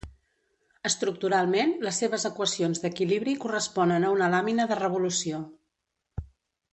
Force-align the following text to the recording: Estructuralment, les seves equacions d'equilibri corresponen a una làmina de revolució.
Estructuralment, 0.89 1.73
les 1.87 1.99
seves 2.03 2.25
equacions 2.31 2.81
d'equilibri 2.85 3.35
corresponen 3.45 4.07
a 4.07 4.13
una 4.17 4.31
làmina 4.37 4.67
de 4.73 4.79
revolució. 4.85 5.43